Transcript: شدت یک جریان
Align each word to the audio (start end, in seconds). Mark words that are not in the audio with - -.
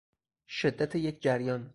شدت 0.47 0.95
یک 0.95 1.19
جریان 1.21 1.69